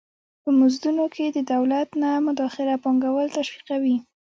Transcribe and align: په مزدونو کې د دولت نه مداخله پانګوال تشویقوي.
په 0.43 0.49
مزدونو 0.59 1.05
کې 1.15 1.25
د 1.29 1.37
دولت 1.53 1.89
نه 2.01 2.09
مداخله 2.27 2.73
پانګوال 2.83 3.27
تشویقوي. 3.37 3.95